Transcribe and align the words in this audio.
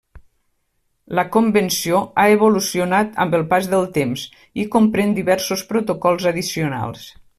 La 1.17 1.25
Convenció 1.35 1.99
ha 2.21 2.25
evolucionat 2.37 3.13
amb 3.25 3.37
el 3.41 3.45
pas 3.53 3.69
del 3.75 3.85
temps 3.99 4.25
i 4.65 4.67
comprèn 4.77 5.15
diversos 5.21 5.65
protocols 5.75 6.27
addicionals. 6.33 7.07